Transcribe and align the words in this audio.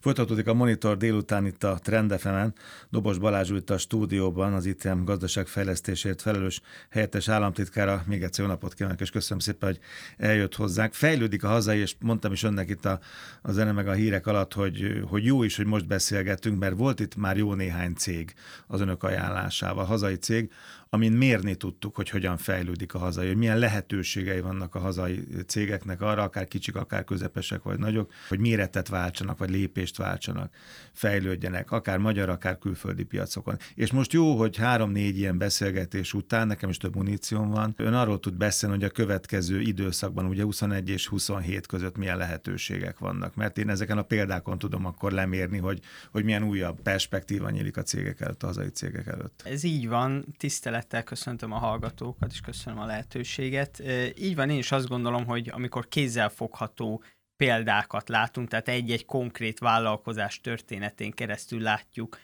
Folytatódik 0.00 0.46
a 0.46 0.54
Monitor 0.54 0.96
délután 0.96 1.46
itt 1.46 1.64
a 1.64 1.78
Trendefemen. 1.82 2.54
Dobos 2.90 3.18
Balázs 3.18 3.50
itt 3.50 3.70
a 3.70 3.78
stúdióban, 3.78 4.52
az 4.52 4.66
ITM 4.66 5.04
gazdaságfejlesztésért 5.04 6.22
felelős 6.22 6.60
helyettes 6.90 7.28
államtitkára. 7.28 8.02
Még 8.06 8.22
egyszer 8.22 8.44
jó 8.44 8.50
napot 8.50 8.74
kívánok, 8.74 9.00
és 9.00 9.10
köszönöm 9.10 9.38
szépen, 9.38 9.68
hogy 9.68 9.78
eljött 10.16 10.54
hozzánk. 10.54 10.94
Fejlődik 10.94 11.44
a 11.44 11.48
hazai, 11.48 11.78
és 11.78 11.94
mondtam 12.00 12.32
is 12.32 12.42
önnek 12.42 12.68
itt 12.68 12.84
a, 12.84 13.00
a 13.42 13.52
zene 13.52 13.72
meg 13.72 13.88
a 13.88 13.92
hírek 13.92 14.26
alatt, 14.26 14.52
hogy, 14.52 15.02
hogy 15.08 15.24
jó 15.24 15.42
is, 15.42 15.56
hogy 15.56 15.66
most 15.66 15.86
beszélgetünk, 15.86 16.58
mert 16.58 16.76
volt 16.76 17.00
itt 17.00 17.16
már 17.16 17.36
jó 17.36 17.54
néhány 17.54 17.94
cég 17.94 18.34
az 18.66 18.80
önök 18.80 19.02
ajánlásával, 19.02 19.84
hazai 19.84 20.16
cég, 20.16 20.50
amin 20.90 21.12
mérni 21.12 21.54
tudtuk, 21.54 21.96
hogy 21.96 22.08
hogyan 22.08 22.36
fejlődik 22.36 22.94
a 22.94 22.98
hazai, 22.98 23.26
hogy 23.26 23.36
milyen 23.36 23.58
lehetőségei 23.58 24.40
vannak 24.40 24.74
a 24.74 24.78
hazai 24.78 25.26
cégeknek 25.46 26.00
arra, 26.00 26.22
akár 26.22 26.48
kicsik, 26.48 26.76
akár 26.76 27.04
közepesek 27.04 27.62
vagy 27.62 27.78
nagyok, 27.78 28.12
hogy 28.28 28.38
méretet 28.38 28.88
váltsanak, 28.88 29.38
vagy 29.38 29.50
lépést 29.50 29.96
váltsanak, 29.96 30.54
fejlődjenek, 30.92 31.70
akár 31.70 31.98
magyar, 31.98 32.28
akár 32.28 32.58
külföldi 32.58 33.04
piacokon. 33.04 33.56
És 33.74 33.92
most 33.92 34.12
jó, 34.12 34.36
hogy 34.36 34.56
három-négy 34.56 35.18
ilyen 35.18 35.38
beszélgetés 35.38 36.14
után, 36.14 36.46
nekem 36.46 36.68
is 36.68 36.76
több 36.76 36.94
munícióm 36.94 37.50
van, 37.50 37.74
ön 37.76 37.94
arról 37.94 38.20
tud 38.20 38.34
beszélni, 38.34 38.74
hogy 38.74 38.84
a 38.84 38.90
következő 38.90 39.60
időszakban, 39.60 40.26
ugye 40.26 40.42
21 40.42 40.88
és 40.88 41.06
27 41.06 41.66
között 41.66 41.96
milyen 41.96 42.16
lehetőségek 42.16 42.98
vannak, 42.98 43.34
mert 43.34 43.58
én 43.58 43.68
ezeken 43.68 43.98
a 43.98 44.02
példákon 44.02 44.58
tudom 44.58 44.84
akkor 44.84 45.12
lemérni, 45.12 45.58
hogy, 45.58 45.80
hogy 46.10 46.24
milyen 46.24 46.42
újabb 46.42 46.80
perspektíva 46.80 47.50
nyílik 47.50 47.76
a 47.76 47.82
cégek 47.82 48.20
előtt, 48.20 48.42
a 48.42 48.46
hazai 48.46 48.68
cégek 48.68 49.06
előtt. 49.06 49.42
Ez 49.44 49.62
így 49.62 49.88
van, 49.88 50.24
tisztelet 50.36 50.77
tisztelettel 50.78 51.02
köszöntöm 51.02 51.52
a 51.52 51.58
hallgatókat, 51.58 52.32
és 52.32 52.40
köszönöm 52.40 52.78
a 52.78 52.86
lehetőséget. 52.86 53.82
Így 54.18 54.34
van, 54.34 54.50
én 54.50 54.58
is 54.58 54.72
azt 54.72 54.88
gondolom, 54.88 55.26
hogy 55.26 55.50
amikor 55.52 55.88
kézzelfogható 55.88 57.02
példákat 57.36 58.08
látunk, 58.08 58.48
tehát 58.48 58.68
egy-egy 58.68 59.04
konkrét 59.04 59.58
vállalkozás 59.58 60.40
történetén 60.40 61.10
keresztül 61.10 61.60
látjuk, 61.60 62.18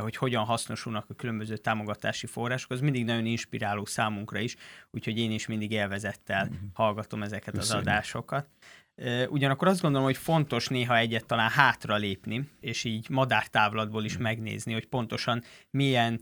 hogy 0.00 0.16
hogyan 0.16 0.44
hasznosulnak 0.44 1.10
a 1.10 1.14
különböző 1.14 1.56
támogatási 1.56 2.26
források, 2.26 2.70
az 2.70 2.80
mindig 2.80 3.04
nagyon 3.04 3.26
inspiráló 3.26 3.84
számunkra 3.84 4.38
is, 4.38 4.56
úgyhogy 4.90 5.18
én 5.18 5.30
is 5.30 5.46
mindig 5.46 5.70
élvezettel 5.70 6.44
mhm. 6.44 6.54
hallgatom 6.74 7.22
ezeket 7.22 7.54
Köszönjük. 7.54 7.86
az 7.86 7.92
adásokat. 7.92 8.46
Ugyanakkor 9.28 9.68
azt 9.68 9.80
gondolom, 9.80 10.06
hogy 10.06 10.16
fontos 10.16 10.68
néha 10.68 10.96
egyet 10.96 11.26
talán 11.26 11.50
hátra 11.50 11.96
lépni, 11.96 12.48
és 12.60 12.84
így 12.84 13.08
madártávlatból 13.08 14.04
is 14.04 14.14
mhm. 14.14 14.22
megnézni, 14.22 14.72
hogy 14.72 14.86
pontosan 14.86 15.42
milyen 15.70 16.20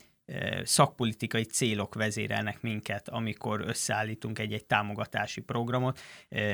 szakpolitikai 0.65 1.45
célok 1.45 1.95
vezérelnek 1.95 2.63
minket, 2.63 3.09
amikor 3.09 3.65
összeállítunk 3.67 4.39
egy-egy 4.39 4.65
támogatási 4.65 5.41
programot, 5.41 6.01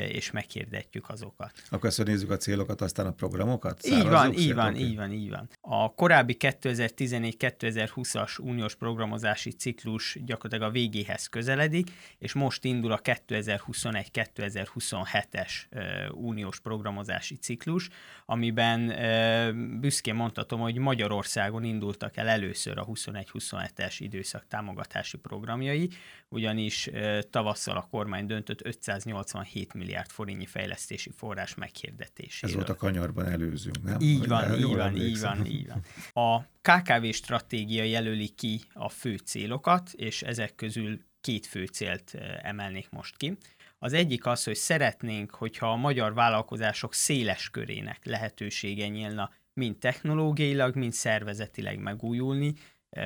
és 0.09 0.31
meghirdetjük 0.31 1.09
azokat. 1.09 1.53
Akkor 1.71 1.89
ezt 1.89 2.05
nézzük 2.05 2.31
a 2.31 2.37
célokat, 2.37 2.81
aztán 2.81 3.07
a 3.07 3.13
programokat? 3.13 3.87
Így 3.87 4.09
van, 4.09 4.33
így 4.33 4.55
van, 4.55 4.69
okay. 4.69 4.83
így 4.83 4.97
van, 4.97 5.13
így 5.13 5.31
van. 5.31 5.49
A 5.61 5.95
korábbi 5.95 6.37
2014-2020-as 6.39 8.41
uniós 8.41 8.75
programozási 8.75 9.51
ciklus 9.51 10.19
gyakorlatilag 10.25 10.69
a 10.69 10.73
végéhez 10.73 11.27
közeledik, 11.27 11.91
és 12.19 12.33
most 12.33 12.65
indul 12.65 12.93
a 12.93 13.01
2021-2027-es 13.01 15.53
uniós 16.13 16.61
programozási 16.61 17.37
ciklus, 17.37 17.89
amiben 18.27 18.95
büszkén 19.81 20.15
mondhatom, 20.15 20.61
hogy 20.61 20.79
Magyarországon 20.79 21.65
indultak 21.65 22.17
el 22.17 22.29
először 22.29 22.79
a 22.79 22.87
21-27 22.87 23.66
2027-es 23.67 23.97
időszak 23.99 24.47
támogatási 24.49 25.17
programjai, 25.17 25.91
ugyanis 26.29 26.91
tavasszal 27.31 27.77
a 27.77 27.87
kormány 27.91 28.27
döntött 28.27 28.65
587 28.65 29.75
milliárd 29.75 30.11
forintnyi 30.11 30.47
fejlesztési 30.47 31.11
forrás 31.17 31.55
meghirdetéséről. 31.55 32.51
Ez 32.51 32.57
volt 32.57 32.79
a 32.79 32.81
kanyarban 32.81 33.27
előzőnk, 33.27 33.83
nem? 33.83 34.01
Így 34.01 34.27
van, 34.27 34.55
így 34.59 34.75
van, 34.75 34.97
így 34.97 35.21
van, 35.21 35.47
így 35.47 35.69
van. 35.69 35.83
A 36.13 36.43
KKV 36.61 37.07
stratégia 37.11 37.85
jelöli 37.85 38.29
ki 38.29 38.61
a 38.73 38.89
fő 38.89 39.17
célokat, 39.17 39.93
és 39.93 40.23
ezek 40.23 40.55
közül 40.55 41.01
két 41.21 41.47
fő 41.47 41.65
célt 41.65 42.15
emelnék 42.43 42.91
most 42.91 43.17
ki. 43.17 43.37
Az 43.79 43.93
egyik 43.93 44.27
az, 44.27 44.45
hogy 44.45 44.55
szeretnénk, 44.55 45.31
hogyha 45.31 45.71
a 45.71 45.77
magyar 45.77 46.15
vállalkozások 46.15 46.95
széles 46.95 47.51
körének 47.51 48.05
lehetősége 48.05 48.89
nyílna 48.89 49.31
mind 49.53 49.77
technológiailag, 49.77 50.77
mind 50.77 50.93
szervezetileg 50.93 51.79
megújulni, 51.79 52.55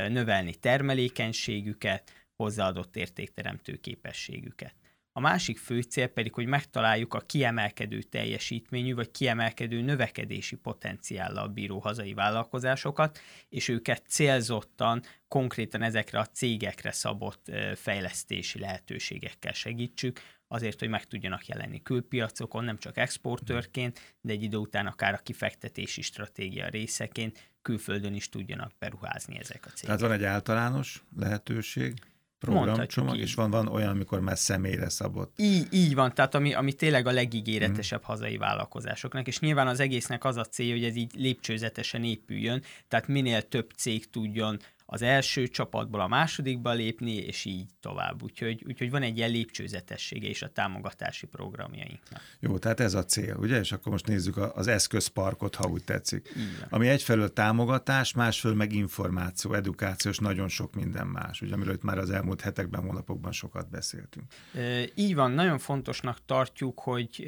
növelni 0.08 0.54
termelékenységüket, 0.54 2.28
hozzáadott 2.36 2.96
értékteremtő 2.96 3.76
képességüket. 3.76 4.74
A 5.12 5.20
másik 5.20 5.58
fő 5.58 5.80
cél 5.80 6.06
pedig, 6.06 6.34
hogy 6.34 6.46
megtaláljuk 6.46 7.14
a 7.14 7.20
kiemelkedő 7.20 8.02
teljesítményű 8.02 8.94
vagy 8.94 9.10
kiemelkedő 9.10 9.80
növekedési 9.80 10.56
potenciállal 10.56 11.48
bíró 11.48 11.78
hazai 11.78 12.14
vállalkozásokat, 12.14 13.18
és 13.48 13.68
őket 13.68 14.02
célzottan, 14.08 15.02
konkrétan 15.28 15.82
ezekre 15.82 16.18
a 16.18 16.26
cégekre 16.26 16.92
szabott 16.92 17.50
fejlesztési 17.74 18.58
lehetőségekkel 18.58 19.52
segítsük, 19.52 20.20
azért, 20.48 20.78
hogy 20.78 20.88
meg 20.88 21.04
tudjanak 21.04 21.46
jelenni 21.46 21.82
külpiacokon, 21.82 22.64
nem 22.64 22.78
csak 22.78 22.96
exportőrként, 22.96 24.16
de 24.20 24.32
egy 24.32 24.42
idő 24.42 24.56
után 24.56 24.86
akár 24.86 25.14
a 25.14 25.22
kifektetési 25.22 26.02
stratégia 26.02 26.68
részeként 26.68 27.49
külföldön 27.62 28.14
is 28.14 28.28
tudjanak 28.28 28.72
beruházni 28.78 29.38
ezek 29.38 29.66
a 29.66 29.68
cégek. 29.68 29.84
Tehát 29.84 30.00
van 30.00 30.12
egy 30.12 30.24
általános 30.24 31.02
lehetőség, 31.16 31.94
programcsomag, 32.40 33.16
és 33.16 33.34
van, 33.34 33.50
van 33.50 33.68
olyan, 33.68 33.88
amikor 33.88 34.20
már 34.20 34.38
személyre 34.38 34.88
szabott. 34.88 35.32
Így, 35.36 35.66
így 35.70 35.94
van, 35.94 36.14
tehát 36.14 36.34
ami, 36.34 36.54
ami 36.54 36.72
tényleg 36.72 37.06
a 37.06 37.10
legígéretesebb 37.10 38.00
mm. 38.00 38.04
hazai 38.04 38.36
vállalkozásoknak, 38.36 39.26
és 39.26 39.38
nyilván 39.38 39.66
az 39.66 39.80
egésznek 39.80 40.24
az 40.24 40.36
a 40.36 40.44
célja, 40.44 40.74
hogy 40.74 40.84
ez 40.84 40.96
így 40.96 41.10
lépcsőzetesen 41.14 42.04
épüljön, 42.04 42.62
tehát 42.88 43.08
minél 43.08 43.48
több 43.48 43.70
cég 43.76 44.10
tudjon 44.10 44.58
az 44.92 45.02
első 45.02 45.48
csapatból 45.48 46.00
a 46.00 46.08
másodikba 46.08 46.72
lépni, 46.72 47.14
és 47.14 47.44
így 47.44 47.66
tovább. 47.80 48.22
Úgyhogy, 48.22 48.64
úgyhogy 48.66 48.90
van 48.90 49.02
egy 49.02 49.16
ilyen 49.16 49.30
lépcsőzetessége 49.30 50.28
is 50.28 50.42
a 50.42 50.48
támogatási 50.48 51.26
programjainknak. 51.26 52.20
Jó, 52.40 52.58
tehát 52.58 52.80
ez 52.80 52.94
a 52.94 53.04
cél, 53.04 53.36
ugye? 53.36 53.58
És 53.58 53.72
akkor 53.72 53.92
most 53.92 54.06
nézzük 54.06 54.36
az 54.36 54.66
eszközparkot, 54.66 55.54
ha 55.54 55.68
úgy 55.68 55.84
tetszik. 55.84 56.28
Igen. 56.34 56.66
Ami 56.70 56.88
egyfelől 56.88 57.32
támogatás, 57.32 58.12
másfelől 58.12 58.56
meg 58.56 58.72
információ, 58.72 59.54
edukáció, 59.54 60.10
és 60.10 60.18
nagyon 60.18 60.48
sok 60.48 60.74
minden 60.74 61.06
más, 61.06 61.40
ugye, 61.40 61.54
amiről 61.54 61.74
itt 61.74 61.82
már 61.82 61.98
az 61.98 62.10
elmúlt 62.10 62.40
hetekben, 62.40 62.82
hónapokban 62.82 63.32
sokat 63.32 63.70
beszéltünk. 63.70 64.26
E, 64.54 64.82
így 64.94 65.14
van, 65.14 65.30
nagyon 65.30 65.58
fontosnak 65.58 66.18
tartjuk, 66.26 66.80
hogy, 66.80 67.26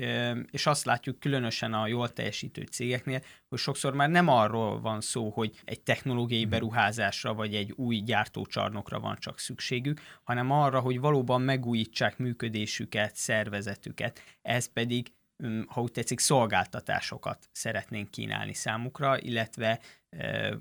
és 0.50 0.66
azt 0.66 0.84
látjuk 0.84 1.18
különösen 1.18 1.72
a 1.72 1.86
jól 1.86 2.12
teljesítő 2.12 2.62
cégeknél, 2.62 3.22
hogy 3.48 3.58
sokszor 3.58 3.94
már 3.94 4.10
nem 4.10 4.28
arról 4.28 4.80
van 4.80 5.00
szó, 5.00 5.30
hogy 5.30 5.60
egy 5.64 5.80
technológiai 5.80 6.42
mhm. 6.42 6.50
beruházásra 6.50 7.34
vagy 7.34 7.51
egy 7.54 7.72
új 7.76 7.96
gyártócsarnokra 7.96 9.00
van 9.00 9.16
csak 9.20 9.38
szükségük, 9.38 10.00
hanem 10.22 10.50
arra, 10.50 10.80
hogy 10.80 11.00
valóban 11.00 11.40
megújítsák 11.40 12.18
működésüket, 12.18 13.16
szervezetüket. 13.16 14.20
Ez 14.42 14.72
pedig 14.72 15.12
ha 15.66 15.80
úgy 15.80 15.92
tetszik, 15.92 16.18
szolgáltatásokat 16.18 17.48
szeretnénk 17.52 18.10
kínálni 18.10 18.54
számukra, 18.54 19.20
illetve 19.20 19.80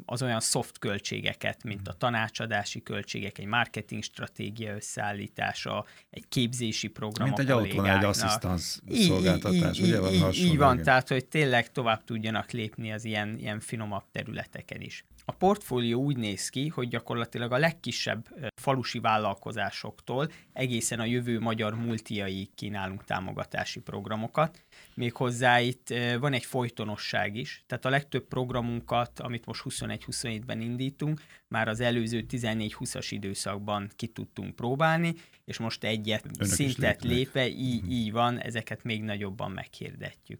az 0.05 0.21
olyan 0.21 0.39
soft 0.39 0.77
költségeket, 0.79 1.63
mint 1.63 1.87
a 1.87 1.93
tanácsadási 1.93 2.83
költségek, 2.83 3.37
egy 3.37 3.45
marketing 3.45 4.03
stratégia 4.03 4.75
összeállítása, 4.75 5.85
egy 6.09 6.27
képzési 6.29 6.87
program 6.87 7.27
Mint 7.27 7.39
egy 7.39 7.51
autón, 7.51 7.85
egy 7.85 8.03
asszisztans 8.03 8.79
szolgáltatás, 8.91 9.79
így, 9.79 9.85
ugye 9.85 9.99
van 9.99 10.13
így, 10.13 10.37
így 10.37 10.57
van, 10.57 10.81
tehát 10.81 11.07
hogy 11.07 11.25
tényleg 11.25 11.71
tovább 11.71 12.03
tudjanak 12.03 12.51
lépni 12.51 12.91
az 12.91 13.05
ilyen, 13.05 13.37
ilyen 13.37 13.59
finomabb 13.59 14.03
területeken 14.11 14.81
is. 14.81 15.05
A 15.31 15.33
portfólió 15.33 16.01
úgy 16.01 16.17
néz 16.17 16.49
ki, 16.49 16.67
hogy 16.67 16.87
gyakorlatilag 16.87 17.51
a 17.51 17.57
legkisebb 17.57 18.27
falusi 18.61 18.99
vállalkozásoktól 18.99 20.31
egészen 20.53 20.99
a 20.99 21.05
jövő 21.05 21.39
magyar 21.39 21.75
multiai 21.75 22.49
kínálunk 22.55 23.03
támogatási 23.03 23.79
programokat. 23.79 24.63
Méghozzá 24.93 25.59
itt 25.59 25.93
van 26.19 26.33
egy 26.33 26.45
folytonosság 26.45 27.35
is, 27.35 27.63
tehát 27.67 27.85
a 27.85 27.89
legtöbb 27.89 28.27
programunkat, 28.27 29.19
amit 29.19 29.45
most 29.45 29.63
21-27-ben 29.69 30.61
indítunk, 30.61 31.21
már 31.47 31.67
az 31.67 31.79
előző 31.79 32.25
14-20-as 32.29 33.07
időszakban 33.09 33.89
ki 33.95 34.07
tudtunk 34.07 34.55
próbálni, 34.55 35.13
és 35.45 35.57
most 35.57 35.83
egyet 35.83 36.25
Önök 36.25 36.53
szintet 36.53 37.03
lépve, 37.03 37.47
így, 37.47 37.81
mhm. 37.81 37.91
így 37.91 38.11
van, 38.11 38.39
ezeket 38.39 38.83
még 38.83 39.03
nagyobban 39.03 39.51
meghirdetjük. 39.51 40.39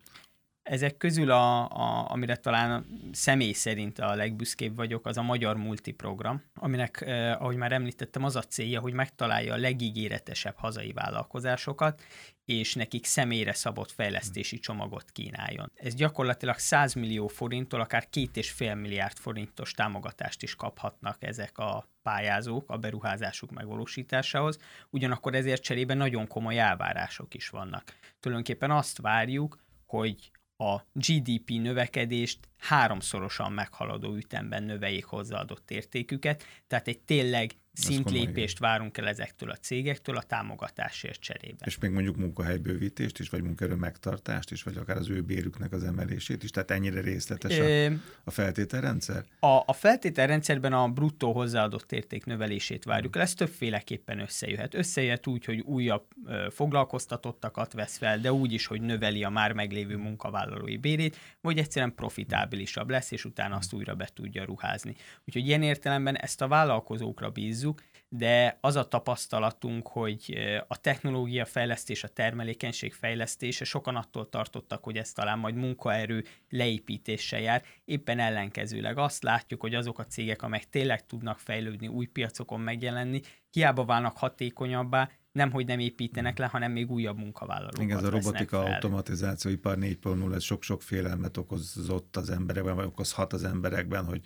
Ezek 0.72 0.98
közül, 0.98 1.32
a, 1.32 1.70
a, 1.70 2.12
amire 2.12 2.36
talán 2.36 2.86
személy 3.12 3.52
szerint 3.52 4.00
a 4.00 4.16
legbüszkébb 4.16 4.76
vagyok, 4.76 5.06
az 5.06 5.18
a 5.18 5.22
Magyar 5.22 5.56
Multiprogram, 5.56 6.44
aminek, 6.54 7.02
eh, 7.02 7.42
ahogy 7.42 7.56
már 7.56 7.72
említettem, 7.72 8.24
az 8.24 8.36
a 8.36 8.42
célja, 8.42 8.80
hogy 8.80 8.94
megtalálja 8.94 9.54
a 9.54 9.58
legígéretesebb 9.58 10.56
hazai 10.58 10.92
vállalkozásokat, 10.92 12.02
és 12.46 12.76
nekik 12.76 13.06
személyre 13.06 13.54
szabott 13.54 13.92
fejlesztési 13.92 14.60
csomagot 14.60 15.12
kínáljon. 15.12 15.72
Ez 15.76 15.96
gyakorlatilag 15.96 16.58
100 16.58 16.94
millió 16.94 17.28
forinttól 17.28 17.82
akár 17.82 18.08
2,5 18.12 18.82
milliárd 18.82 19.18
forintos 19.18 19.74
támogatást 19.74 20.44
is 20.44 20.56
kaphatnak 20.56 21.18
ezek 21.20 21.58
a 21.58 21.90
pályázók 22.04 22.70
a 22.70 22.78
beruházásuk 22.78 23.52
megvalósításához, 23.52 24.58
ugyanakkor 24.90 25.36
ezért 25.36 25.62
cserébe 25.62 25.94
nagyon 25.94 26.28
komoly 26.28 26.60
elvárások 26.60 27.34
is 27.34 27.50
vannak. 27.50 27.84
Tulajdonképpen 28.20 28.72
azt 28.72 29.02
várjuk, 29.02 29.58
hogy 29.86 30.32
a 30.62 30.86
GDP 30.94 31.50
növekedést 31.50 32.40
háromszorosan 32.58 33.52
meghaladó 33.52 34.16
ütemben 34.16 34.64
növeljék 34.64 35.06
hozzáadott 35.06 35.72
értéküket, 35.72 36.44
tehát 36.68 36.88
egy 36.88 37.00
tényleg 37.00 37.52
szintlépést 37.74 38.60
várunk 38.60 38.98
el 38.98 39.08
ezektől 39.08 39.50
a 39.50 39.56
cégektől 39.56 40.18
a 40.18 40.22
támogatásért 40.22 41.20
cserébe. 41.20 41.66
És 41.66 41.78
még 41.78 41.92
mondjuk 41.92 42.18
munkahelybővítést 42.18 43.20
is, 43.20 43.30
vagy 43.30 43.44
munkaerő 43.44 43.76
megtartást 43.76 44.52
is, 44.52 44.64
vagy 44.64 44.78
akár 44.78 44.98
az 44.98 45.10
ő 45.10 45.22
bérüknek 45.22 45.72
az 45.72 45.84
emelését 45.84 46.44
is, 46.44 46.50
tehát 46.50 46.72
ennyire 46.72 47.02
részletes 47.02 47.60
a, 47.60 47.94
a 48.24 48.32
feltételrendszer? 48.32 49.26
A, 49.40 49.64
a 49.66 49.74
feltételrendszerben 49.74 50.74
a 50.74 50.88
bruttó 50.88 51.32
hozzáadott 51.32 51.92
érték 51.92 52.26
növelését 52.26 52.84
várjuk 52.84 53.16
el, 53.16 53.22
ez 53.22 53.34
többféleképpen 53.34 54.20
összejöhet. 54.20 54.74
Összejöhet 54.74 55.28
úgy, 55.28 55.46
hogy 55.46 55.60
újabb 55.60 56.06
ö, 56.26 56.48
foglalkoztatottakat 56.50 57.74
vesz 57.74 57.98
fel, 57.98 58.20
de 58.20 58.34
úgy 58.34 58.54
is, 58.54 58.66
hogy 58.66 58.82
növeli 58.82 59.24
a 59.24 59.30
már 59.30 59.54
meglévő 59.54 59.98
munkavállalói 59.98 60.78
bérét, 60.78 61.18
vagy 61.42 61.58
egyszerűen 61.58 61.96
profitábilisabb 61.96 62.90
lesz, 62.90 63.12
és 63.12 63.26
utána 63.26 63.56
azt 63.56 63.74
újra 63.74 63.96
be 63.96 64.10
tudja 64.14 64.46
ruházni. 64.46 64.96
Úgyhogy 65.26 65.48
ilyen 65.48 65.64
értelemben 65.64 66.18
ezt 66.18 66.42
a 66.42 66.48
vállalkozókra 66.48 67.30
bíz 67.30 67.61
bízzuk, 67.62 67.84
de 68.10 68.58
az 68.62 68.76
a 68.76 68.88
tapasztalatunk, 68.88 69.88
hogy 69.88 70.38
a 70.68 70.78
technológia 70.78 71.46
fejlesztés, 71.46 72.04
a 72.04 72.08
termelékenység 72.08 72.94
fejlesztése 72.94 73.66
sokan 73.66 73.96
attól 73.96 74.30
tartottak, 74.30 74.84
hogy 74.84 74.98
ez 74.98 75.12
talán 75.12 75.40
majd 75.40 75.56
munkaerő 75.56 76.24
leépítéssel 76.50 77.40
jár. 77.40 77.64
Éppen 77.86 78.20
ellenkezőleg 78.20 78.98
azt 78.98 79.24
látjuk, 79.24 79.62
hogy 79.62 79.76
azok 79.76 80.00
a 80.00 80.06
cégek, 80.06 80.42
amelyek 80.42 80.70
tényleg 80.70 81.06
tudnak 81.06 81.40
fejlődni, 81.40 81.88
új 81.88 82.06
piacokon 82.06 82.60
megjelenni, 82.60 83.22
hiába 83.52 83.86
válnak 83.86 84.18
hatékonyabbá, 84.18 85.10
nem, 85.32 85.52
hogy 85.52 85.66
nem 85.66 85.80
építenek 85.80 86.38
le, 86.38 86.46
hanem 86.46 86.72
még 86.72 86.92
újabb 86.92 87.18
munkavállalókat 87.18 87.82
Igen, 87.82 87.98
ez 87.98 88.04
a 88.04 88.10
robotika, 88.10 88.62
fel. 88.62 88.74
automatizáció, 88.74 89.52
ipar 89.52 89.78
4.0, 89.78 90.34
ez 90.34 90.44
sok-sok 90.44 90.82
félelmet 90.82 91.38
okozott 91.38 92.18
az 92.18 92.30
emberekben, 92.30 92.76
vagy 92.76 92.86
okozhat 92.86 93.34
az 93.34 93.44
emberekben, 93.44 94.06
hogy 94.06 94.22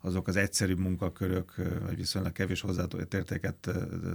azok 0.00 0.28
az 0.28 0.36
egyszerű 0.36 0.74
munkakörök, 0.74 1.54
vagy 1.86 1.96
viszonylag 1.96 2.32
kevés 2.32 2.60
hozzáadott 2.60 3.14
értéket 3.14 3.70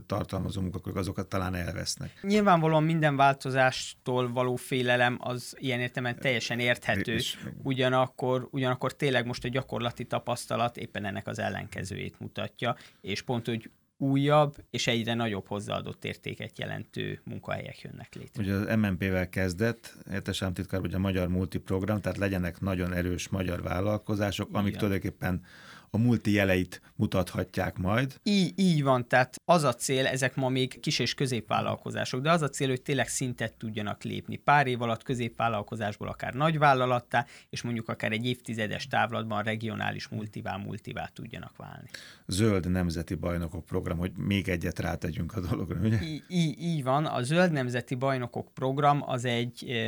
tartalmazó 0.06 0.62
munkakörök, 0.62 0.97
azokat 0.97 1.27
talán 1.27 1.56
elvesznek. 1.56 2.19
Nyilvánvalóan 2.21 2.83
minden 2.83 3.15
változástól 3.15 4.31
való 4.31 4.56
félelem 4.56 5.18
az 5.19 5.56
ilyen 5.57 5.80
értelemben 5.80 6.21
teljesen 6.21 6.59
érthető, 6.59 7.18
ugyanakkor, 7.63 8.47
ugyanakkor 8.51 8.95
tényleg 8.95 9.25
most 9.25 9.44
a 9.44 9.47
gyakorlati 9.47 10.06
tapasztalat 10.06 10.77
éppen 10.77 11.06
ennek 11.06 11.27
az 11.27 11.39
ellenkezőjét 11.39 12.19
mutatja, 12.19 12.75
és 13.01 13.21
pont, 13.21 13.45
hogy 13.45 13.69
újabb 14.01 14.56
és 14.69 14.88
egyre 14.88 15.13
nagyobb 15.13 15.48
hozzáadott 15.48 16.06
értéket 16.06 16.60
jelentő 16.60 17.22
munkahelyek 17.24 17.81
jönnek 17.81 18.16
létre. 18.16 18.44
Ugye 18.44 18.54
az 18.54 18.78
MNP-vel 18.78 19.30
kezdett, 19.30 19.98
értes 20.12 20.42
államtitkár, 20.42 20.80
hogy 20.80 20.94
a 20.94 21.00
Magyar 21.00 21.28
Multiprogram, 21.28 22.01
tehát 22.01 22.18
legyenek 22.18 22.60
nagyon 22.60 22.94
erős 22.94 23.30
magyar 23.30 23.62
vállalkozások, 23.62 24.50
amik 24.51 24.68
Igen. 24.68 24.80
tulajdonképpen 24.80 25.42
a 25.91 25.97
multi 25.97 26.31
jeleit 26.31 26.81
mutathatják 26.95 27.77
majd. 27.77 28.15
Így, 28.24 28.53
így 28.56 28.83
van, 28.83 29.07
tehát 29.07 29.36
az 29.45 29.63
a 29.63 29.74
cél, 29.74 30.07
ezek 30.07 30.36
ma 30.36 30.50
még 30.50 30.80
kis 30.80 31.00
és 31.00 31.13
középvállalkozások, 31.13 32.21
de 32.21 32.31
az 32.31 32.41
a 32.41 32.50
cél, 32.50 32.68
hogy 32.68 32.81
tényleg 32.81 33.07
szintet 33.07 33.53
tudjanak 33.53 34.03
lépni. 34.03 34.36
Pár 34.36 34.68
év 34.68 34.81
alatt 34.81 35.03
középvállalkozásból 35.03 36.07
akár 36.07 36.33
nagyvállalattá, 36.33 37.25
és 37.50 37.62
mondjuk 37.62 37.89
akár 37.89 38.12
egy 38.12 38.25
évtizedes 38.25 38.88
távlatban 38.88 39.44
regionális 39.44 40.07
multivá, 40.07 40.56
multivá 40.56 41.09
tudjanak 41.13 41.57
válni. 41.57 41.89
Zöld 42.27 42.71
Nemzeti 42.71 43.15
Bajnokok 43.15 43.65
Program, 43.65 43.97
hogy 43.97 44.12
még 44.18 44.50
egyet 44.50 44.80
rátegyünk 44.80 45.35
a 45.35 45.39
dologra, 45.39 45.80
ugye? 45.80 45.97
Í- 46.01 46.24
í- 46.27 46.59
így 46.59 46.83
van, 46.83 47.06
a 47.06 47.21
Zöld 47.21 47.51
Nemzeti 47.51 47.95
Bajnokok 47.95 48.53
Program 48.53 49.03
az 49.06 49.25
egy, 49.25 49.88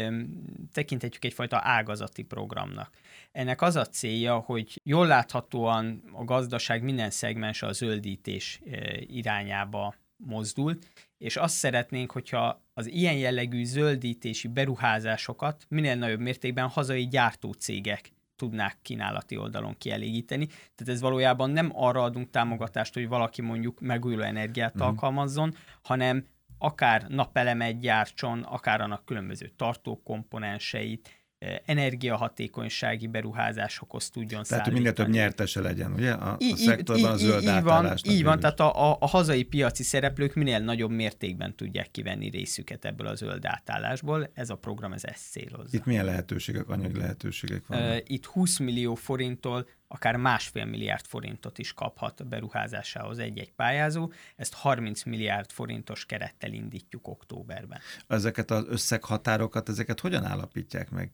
tekinthetjük 0.73 1.25
egyfajta 1.25 1.59
ágazati 1.63 2.23
programnak. 2.23 2.89
Ennek 3.31 3.61
az 3.61 3.75
a 3.75 3.85
célja, 3.85 4.35
hogy 4.35 4.81
jól 4.83 5.07
láthatóan 5.07 5.90
a 6.11 6.23
gazdaság 6.23 6.83
minden 6.83 7.09
szegmens 7.09 7.61
a 7.61 7.71
zöldítés 7.71 8.61
irányába 9.07 9.95
mozdult, 10.17 10.87
és 11.17 11.35
azt 11.35 11.55
szeretnénk, 11.55 12.11
hogyha 12.11 12.61
az 12.73 12.87
ilyen 12.87 13.17
jellegű 13.17 13.63
zöldítési 13.63 14.47
beruházásokat 14.47 15.65
minél 15.69 15.95
nagyobb 15.95 16.19
mértékben 16.19 16.67
hazai 16.67 17.07
gyártócégek 17.07 18.11
tudnák 18.35 18.77
kínálati 18.81 19.37
oldalon 19.37 19.77
kielégíteni. 19.77 20.45
Tehát 20.45 20.93
ez 20.93 21.01
valójában 21.01 21.49
nem 21.49 21.71
arra 21.73 22.03
adunk 22.03 22.29
támogatást, 22.29 22.93
hogy 22.93 23.07
valaki 23.07 23.41
mondjuk 23.41 23.79
megújuló 23.79 24.21
energiát 24.21 24.77
mm. 24.77 24.81
alkalmazzon, 24.81 25.55
hanem 25.81 26.25
akár 26.57 27.05
napelemet 27.07 27.79
gyártson, 27.79 28.41
akár 28.41 28.81
annak 28.81 29.05
különböző 29.05 29.51
tartókomponenseit, 29.55 31.20
energiahatékonysági 31.65 33.07
beruházásokhoz 33.07 34.09
tudjon 34.09 34.43
Tehát, 34.43 34.65
hogy 34.65 34.73
minél 34.73 34.93
több 34.93 35.09
nyertese 35.09 35.61
legyen, 35.61 35.93
ugye? 35.93 36.11
A, 36.11 36.35
I, 36.39 36.51
a 36.51 36.55
szektorban 36.55 37.11
a 37.11 37.17
zöld 37.17 37.43
így 37.43 37.61
van, 37.63 37.97
így 38.03 38.23
van, 38.23 38.39
tehát 38.39 38.59
a, 38.59 38.91
a, 38.91 38.97
a 38.99 39.07
hazai 39.07 39.43
piaci 39.43 39.83
szereplők 39.83 40.33
minél 40.33 40.59
nagyobb 40.59 40.91
mértékben 40.91 41.55
tudják 41.55 41.91
kivenni 41.91 42.29
részüket 42.29 42.85
ebből 42.85 43.07
a 43.07 43.15
zöld 43.15 43.45
átállásból. 43.45 44.29
Ez 44.33 44.49
a 44.49 44.55
program 44.55 44.93
ez 44.93 45.03
ezt 45.03 45.29
célozza. 45.31 45.77
Itt 45.77 45.85
milyen 45.85 46.05
lehetőségek, 46.05 46.69
anyagi 46.69 46.97
lehetőségek 46.97 47.67
vannak? 47.67 48.09
Itt 48.09 48.25
20 48.25 48.57
millió 48.57 48.95
forinttól 48.95 49.67
akár 49.93 50.15
másfél 50.15 50.65
milliárd 50.65 51.05
forintot 51.05 51.57
is 51.57 51.73
kaphat 51.73 52.19
a 52.19 52.23
beruházásához 52.23 53.19
egy-egy 53.19 53.51
pályázó. 53.51 54.11
Ezt 54.35 54.53
30 54.53 55.03
milliárd 55.03 55.51
forintos 55.51 56.05
kerettel 56.05 56.51
indítjuk 56.51 57.07
októberben. 57.07 57.79
Ezeket 58.07 58.51
az 58.51 58.65
összeghatárokat, 58.67 59.69
ezeket 59.69 59.99
hogyan 59.99 60.25
állapítják 60.25 60.89
meg? 60.89 61.11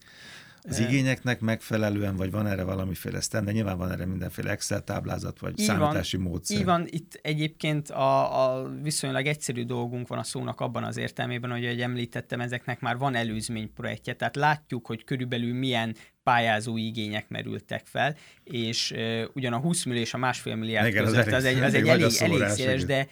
Az 0.70 0.80
igényeknek 0.80 1.40
megfelelően, 1.40 2.16
vagy 2.16 2.32
van 2.32 2.48
erre 2.48 2.64
valamiféle 2.64 3.22
stand, 3.22 3.46
de 3.46 3.52
nyilván 3.52 3.78
van 3.78 3.92
erre 3.92 4.06
mindenféle 4.06 4.52
Excel 4.52 4.84
táblázat, 4.84 5.40
vagy 5.40 5.60
így 5.60 5.66
számítási 5.66 6.18
van, 6.18 6.26
módszer. 6.26 6.58
Így 6.58 6.66
van, 6.66 6.86
itt 6.90 7.20
egyébként 7.22 7.90
a, 7.90 8.44
a 8.44 8.70
viszonylag 8.82 9.26
egyszerű 9.26 9.66
dolgunk 9.66 10.08
van 10.08 10.20
a 10.20 10.24
szónak 10.24 10.62
abban 10.62 10.84
az 10.84 10.98
értelmében, 10.98 11.52
hogy 11.52 11.66
ahogy 11.66 11.82
említettem, 11.82 12.42
ezeknek 12.42 12.80
már 12.80 12.98
van 12.98 13.16
előzményprojektje, 13.16 14.16
tehát 14.16 14.36
látjuk, 14.36 14.86
hogy 14.86 15.04
körülbelül 15.04 15.54
milyen 15.54 15.96
pályázó 16.28 16.78
igények 16.78 17.30
merültek 17.30 17.86
fel, 17.86 18.16
és 18.44 18.92
uh, 18.92 19.24
ugyan 19.34 19.54
a 19.54 19.58
20 19.58 19.84
millió 19.84 20.02
és 20.02 20.14
a 20.14 20.18
másfél 20.18 20.56
milliárd 20.56 20.88
Igen, 20.88 21.04
között 21.04 21.26
az, 21.26 21.34
az 21.34 21.44
egy, 21.44 21.60
az 21.60 21.74
egy 21.74 21.88
elég, 21.88 22.12
elég 22.20 22.48
széles, 22.48 22.86
de 22.86 23.08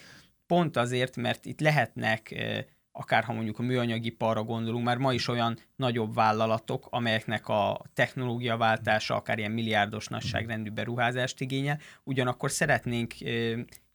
pont 0.47 0.77
azért, 0.77 1.15
mert 1.15 1.45
itt 1.45 1.59
lehetnek 1.59 2.33
uh, 2.35 2.57
akár 2.97 3.23
ha 3.23 3.33
mondjuk 3.33 3.59
a 3.59 3.63
műanyagiparra 3.63 4.43
gondolunk, 4.43 4.85
már 4.85 4.97
ma 4.97 5.13
is 5.13 5.27
olyan 5.27 5.57
nagyobb 5.75 6.13
vállalatok, 6.13 6.87
amelyeknek 6.89 7.47
a 7.47 7.81
technológiaváltása 7.93 9.15
akár 9.15 9.37
ilyen 9.37 9.51
milliárdos 9.51 10.07
nagyságrendű 10.07 10.69
beruházást 10.69 11.41
igényel, 11.41 11.79
ugyanakkor 12.03 12.51
szeretnénk 12.51 13.13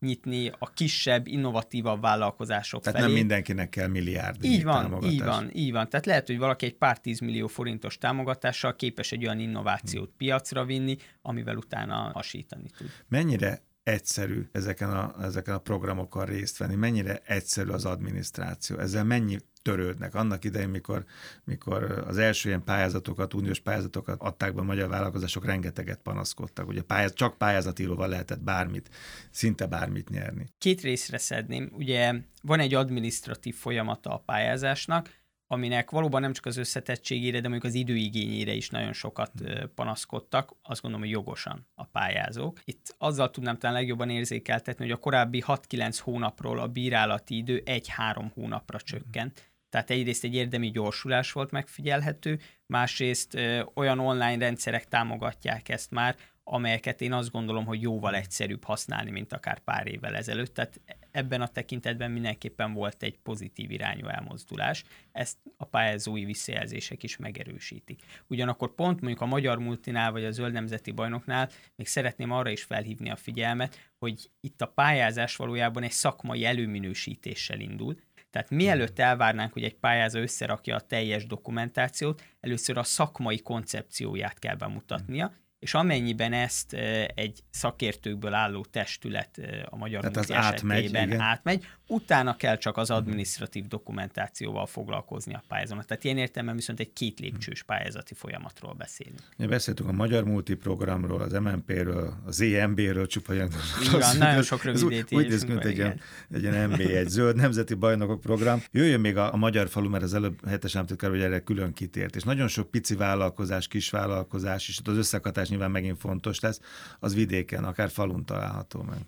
nyitni 0.01 0.51
a 0.59 0.71
kisebb, 0.71 1.27
innovatívabb 1.27 2.01
vállalkozások 2.01 2.83
Tehát 2.83 2.99
felé. 2.99 3.11
nem 3.11 3.21
mindenkinek 3.21 3.69
kell 3.69 3.87
milliárd 3.87 4.45
így 4.45 4.65
van, 4.65 4.83
támogatás. 4.83 5.13
Így 5.13 5.23
van, 5.23 5.51
így 5.53 5.73
van. 5.73 5.89
Tehát 5.89 6.07
lehet, 6.07 6.27
hogy 6.27 6.39
valaki 6.39 6.67
egy 6.67 6.77
pár 6.77 6.99
tízmillió 6.99 7.47
forintos 7.47 7.99
támogatással 7.99 8.77
képes 8.77 9.13
egy 9.13 9.25
olyan 9.25 9.39
innovációt 9.39 10.11
piacra 10.17 10.65
vinni, 10.65 10.97
amivel 11.23 11.57
utána 11.57 12.11
hasítani 12.15 12.71
tud. 12.77 12.91
Mennyire 13.09 13.63
egyszerű 13.83 14.49
ezeken 14.53 14.91
a, 14.91 15.15
ezeken 15.23 15.55
a 15.55 15.59
programokkal 15.59 16.25
részt 16.25 16.57
venni, 16.57 16.75
mennyire 16.75 17.21
egyszerű 17.25 17.71
az 17.71 17.85
adminisztráció, 17.85 18.79
ezzel 18.79 19.05
mennyi 19.05 19.39
törődnek. 19.63 20.15
Annak 20.15 20.45
idején, 20.45 20.69
mikor, 20.69 21.05
mikor 21.45 22.05
az 22.07 22.19
első 22.19 22.49
ilyen 22.49 22.65
pályázatokat, 22.65 23.35
uniós 23.35 23.61
pályázatokat 23.61 24.21
adták 24.21 24.55
be 24.55 24.61
a 24.61 24.65
magyar 24.65 24.89
vállalkozások, 24.89 25.45
rengeteget 25.45 26.01
panaszkodtak. 26.03 26.69
Ugye 26.69 26.83
pályáz, 26.83 27.13
csak 27.13 27.39
pályázatíróval 27.39 28.09
lehetett 28.09 28.41
bármit, 28.41 28.89
szinte 29.31 29.67
bármit 29.67 30.09
nyerni. 30.09 30.47
Két 30.59 30.81
részre 30.81 31.19
szedném. 31.19 31.71
Ugye 31.73 32.15
van 32.43 32.61
egy 32.61 32.75
administratív 32.75 33.55
folyamata 33.55 34.11
a 34.11 34.19
pályázásnak, 34.19 35.20
aminek 35.53 35.91
valóban 35.91 36.21
nem 36.21 36.33
csak 36.33 36.47
az 36.47 36.57
összetettségére, 36.57 37.41
de 37.41 37.49
mondjuk 37.49 37.73
az 37.73 37.79
időigényére 37.79 38.53
is 38.53 38.69
nagyon 38.69 38.93
sokat 38.93 39.33
panaszkodtak, 39.75 40.53
azt 40.63 40.81
gondolom, 40.81 41.07
hogy 41.07 41.15
jogosan 41.15 41.67
a 41.75 41.85
pályázók. 41.85 42.61
Itt 42.65 42.95
azzal 42.99 43.31
tudnám 43.31 43.59
talán 43.59 43.77
legjobban 43.77 44.11
érzékeltetni, 44.11 44.85
hogy 44.85 44.93
a 44.93 44.97
korábbi 44.97 45.45
6-9 45.47 45.99
hónapról 46.03 46.59
a 46.59 46.67
bírálati 46.67 47.37
idő 47.37 47.63
1-3 47.65 48.31
hónapra 48.35 48.81
csökkent. 48.81 49.53
Tehát 49.69 49.91
egyrészt 49.91 50.25
egy 50.25 50.35
érdemi 50.35 50.71
gyorsulás 50.71 51.33
volt 51.33 51.51
megfigyelhető, 51.51 52.39
másrészt 52.67 53.35
ö, 53.35 53.63
olyan 53.75 53.99
online 53.99 54.39
rendszerek 54.39 54.85
támogatják 54.85 55.69
ezt 55.69 55.91
már, 55.91 56.17
amelyeket 56.45 57.01
én 57.01 57.13
azt 57.13 57.31
gondolom, 57.31 57.65
hogy 57.65 57.83
jóval 57.83 58.15
egyszerűbb 58.15 58.65
használni, 58.65 59.11
mint 59.11 59.33
akár 59.33 59.59
pár 59.59 59.87
évvel 59.87 60.17
ezelőtt. 60.17 60.55
Tehát 60.55 60.81
ebben 61.11 61.41
a 61.41 61.49
tekintetben 61.49 62.11
mindenképpen 62.11 62.73
volt 62.73 63.03
egy 63.03 63.19
pozitív 63.19 63.71
irányú 63.71 64.07
elmozdulás. 64.07 64.85
Ezt 65.13 65.37
a 65.57 65.65
pályázói 65.65 66.25
visszajelzések 66.25 67.03
is 67.03 67.17
megerősítik. 67.17 68.03
Ugyanakkor 68.27 68.75
pont 68.75 69.01
mondjuk 69.01 69.21
a 69.21 69.27
Magyar 69.27 69.59
Multinál 69.59 70.13
vagy 70.13 70.25
a 70.25 70.31
Zöld 70.31 70.53
Nemzeti 70.53 70.91
Bajnoknál 70.91 71.51
még 71.77 71.87
szeretném 71.87 72.31
arra 72.31 72.51
is 72.51 72.63
felhívni 72.63 73.11
a 73.11 73.17
figyelmet, 73.17 73.91
hogy 73.99 74.31
itt 74.41 74.61
a 74.61 74.67
pályázás 74.67 75.37
valójában 75.37 75.83
egy 75.83 75.91
szakmai 75.91 76.45
előminősítéssel 76.45 77.61
indul, 77.61 77.97
Tehát 78.31 78.51
mielőtt 78.51 78.99
elvárnánk, 78.99 79.53
hogy 79.53 79.65
egy 79.65 79.75
pályázó 79.75 80.21
összerakja 80.21 80.77
a 80.77 80.81
teljes 80.81 81.27
dokumentációt, 81.27 82.23
először 82.41 82.79
a 82.79 82.83
szakmai 82.83 83.39
koncepcióját 83.39 84.39
kell 84.39 84.55
bemutatnia, 84.55 85.33
és 85.61 85.75
amennyiben 85.75 86.33
ezt 86.33 86.73
egy 87.15 87.43
szakértőkből 87.51 88.35
álló 88.35 88.67
testület 88.71 89.41
a 89.65 89.77
magyar 89.77 90.01
Tehát 90.01 90.17
az 90.17 90.33
átmegy, 90.33 90.85
igen. 90.85 91.21
átmegy, 91.21 91.67
utána 91.87 92.37
kell 92.37 92.57
csak 92.57 92.77
az 92.77 92.91
administratív 92.91 93.67
dokumentációval 93.67 94.67
foglalkozni 94.67 95.35
a 95.35 95.43
pályázónak. 95.49 95.85
Tehát 95.85 96.05
ilyen 96.05 96.17
értelemben 96.17 96.57
viszont 96.57 96.81
egy 96.81 96.93
két 96.93 97.21
lépcsős 97.21 97.63
pályázati 97.63 98.15
folyamatról 98.15 98.75
beszélünk. 98.75 99.23
Ja, 99.37 99.49
beszéltünk 99.49 99.89
a 99.89 99.93
Magyar 99.93 100.25
Multiprogramról, 100.25 101.21
az 101.21 101.33
MNP-ről, 101.33 102.15
az 102.25 102.41
EMB-ről, 102.41 103.07
csupa 103.07 103.35
ilyen 103.35 103.51
Igen, 103.95 104.17
nagyon 104.17 104.43
sok 104.43 104.63
rövidítésünk 104.63 105.13
Úgy 105.13 105.29
néz 105.29 105.45
mint 105.45 105.65
egy 105.65 105.77
ilyen, 105.77 106.01
egy 106.31 106.43
ilyen 106.43 106.71
MB, 106.71 106.81
egy 106.81 107.09
zöld 107.09 107.37
nemzeti 107.37 107.75
bajnokok 107.75 108.21
program. 108.21 108.63
Jöjjön 108.71 109.01
még 109.01 109.17
a, 109.17 109.33
a 109.33 109.37
magyar 109.37 109.69
falu, 109.69 109.89
mert 109.89 110.03
az 110.05 110.15
előbb 110.15 110.49
hetes 110.49 110.75
államtitkár, 110.75 111.11
hogy 111.11 111.21
erre 111.21 111.41
külön 111.41 111.73
kitért. 111.73 112.17
És 112.17 112.23
nagyon 112.23 112.49
sok 112.49 112.71
pici 112.71 112.95
vállalkozás, 112.95 113.69
kis 113.69 113.91
vállalkozás, 113.91 114.69
és 114.69 114.81
az 114.85 114.97
összekatás 114.97 115.49
nyilván 115.51 115.71
megint 115.71 115.99
fontos 115.99 116.41
lesz, 116.41 116.61
az 116.99 117.15
vidéken, 117.15 117.65
akár 117.65 117.91
falun 117.91 118.25
található 118.25 118.83
meg. 118.83 118.99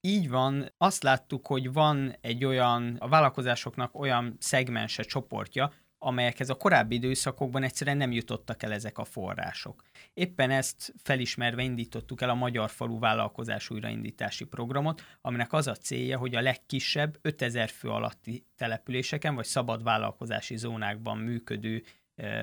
Így 0.00 0.28
van, 0.28 0.72
azt 0.78 1.02
láttuk, 1.02 1.46
hogy 1.46 1.72
van 1.72 2.16
egy 2.20 2.44
olyan, 2.44 2.96
a 2.98 3.08
vállalkozásoknak 3.08 3.98
olyan 3.98 4.36
szegmense, 4.38 5.02
csoportja, 5.02 5.72
amelyekhez 6.02 6.50
a 6.50 6.54
korábbi 6.54 6.94
időszakokban 6.94 7.62
egyszerűen 7.62 7.96
nem 7.96 8.12
jutottak 8.12 8.62
el 8.62 8.72
ezek 8.72 8.98
a 8.98 9.04
források. 9.04 9.82
Éppen 10.14 10.50
ezt 10.50 10.94
felismerve 11.02 11.62
indítottuk 11.62 12.20
el 12.20 12.30
a 12.30 12.34
Magyar 12.34 12.70
Falu 12.70 12.98
Vállalkozás 12.98 13.70
újraindítási 13.70 14.44
programot, 14.44 15.02
aminek 15.20 15.52
az 15.52 15.66
a 15.66 15.74
célja, 15.74 16.18
hogy 16.18 16.34
a 16.34 16.40
legkisebb 16.40 17.18
5000 17.22 17.68
fő 17.68 17.88
alatti 17.88 18.46
településeken 18.56 19.34
vagy 19.34 19.44
szabad 19.44 19.82
vállalkozási 19.82 20.56
zónákban 20.56 21.18
működő 21.18 21.82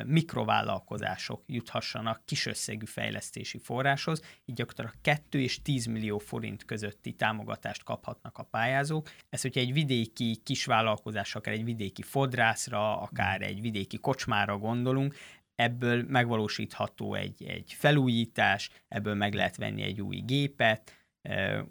mikrovállalkozások 0.06 1.44
juthassanak 1.46 2.22
kisösszegű 2.26 2.86
fejlesztési 2.86 3.58
forráshoz, 3.58 4.22
így 4.46 4.56
gyakorlatilag 4.56 5.02
2 5.02 5.40
és 5.40 5.62
10 5.62 5.86
millió 5.86 6.18
forint 6.18 6.66
közötti 6.66 7.14
támogatást 7.14 7.84
kaphatnak 7.84 8.38
a 8.38 8.44
pályázók. 8.44 9.10
Ez, 9.30 9.42
hogyha 9.42 9.60
egy 9.60 9.74
vidéki 9.74 10.42
kisvállalkozás, 10.44 11.36
akár 11.36 11.54
egy 11.54 11.64
vidéki 11.64 12.02
fodrászra, 12.02 13.02
akár 13.02 13.42
egy 13.42 13.62
vidéki 13.62 13.98
kocsmára 13.98 14.58
gondolunk, 14.58 15.16
ebből 15.56 16.04
megvalósítható 16.08 17.14
egy, 17.14 17.44
egy 17.44 17.74
felújítás, 17.74 18.70
ebből 18.88 19.14
meg 19.14 19.34
lehet 19.34 19.58
venni 19.58 19.82
egy 19.82 20.02
új 20.02 20.18
gépet, 20.18 20.94